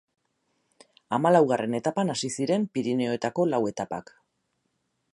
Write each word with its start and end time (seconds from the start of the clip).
Hamalaugarren 1.17 1.77
etapan 1.81 2.13
hasi 2.15 2.31
ziren 2.39 2.67
Pirinioetako 2.79 3.49
lau 3.55 3.63
etapak. 3.75 4.15